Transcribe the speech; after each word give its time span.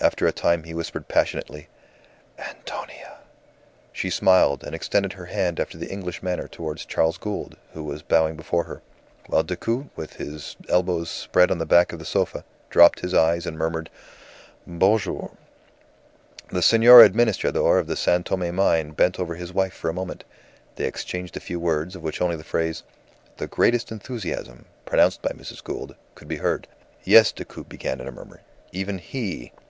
After 0.00 0.26
a 0.26 0.32
time 0.32 0.64
he 0.64 0.74
whispered 0.74 1.08
passionately 1.08 1.68
"Antonia!" 2.38 3.20
She 3.90 4.10
smiled, 4.10 4.62
and 4.62 4.74
extended 4.74 5.14
her 5.14 5.26
hand 5.26 5.58
after 5.58 5.78
the 5.78 5.90
English 5.90 6.22
manner 6.22 6.46
towards 6.46 6.84
Charles 6.84 7.16
Gould, 7.16 7.56
who 7.72 7.82
was 7.84 8.02
bowing 8.02 8.36
before 8.36 8.64
her; 8.64 8.82
while 9.28 9.42
Decoud, 9.42 9.88
with 9.96 10.14
his 10.14 10.56
elbows 10.68 11.08
spread 11.08 11.50
on 11.50 11.56
the 11.56 11.64
back 11.64 11.90
of 11.94 11.98
the 12.00 12.04
sofa, 12.04 12.44
dropped 12.68 13.00
his 13.00 13.14
eyes 13.14 13.46
and 13.46 13.56
murmured, 13.56 13.88
"Bonjour." 14.66 15.30
The 16.50 16.60
Senor 16.60 17.02
Administrador 17.02 17.78
of 17.78 17.86
the 17.86 17.96
San 17.96 18.24
Tome 18.24 18.54
mine 18.54 18.90
bent 18.90 19.18
over 19.18 19.36
his 19.36 19.54
wife 19.54 19.72
for 19.72 19.88
a 19.88 19.94
moment. 19.94 20.24
They 20.76 20.84
exchanged 20.84 21.34
a 21.34 21.40
few 21.40 21.58
words, 21.58 21.96
of 21.96 22.02
which 22.02 22.20
only 22.20 22.36
the 22.36 22.44
phrase, 22.44 22.82
"The 23.38 23.46
greatest 23.46 23.90
enthusiasm," 23.90 24.66
pronounced 24.84 25.22
by 25.22 25.30
Mrs. 25.30 25.64
Gould, 25.64 25.94
could 26.14 26.28
be 26.28 26.36
heard. 26.44 26.68
"Yes," 27.04 27.32
Decoud 27.32 27.70
began 27.70 28.02
in 28.02 28.08
a 28.08 28.12
murmur. 28.12 28.42
"Even 28.70 28.98
he!" 28.98 29.52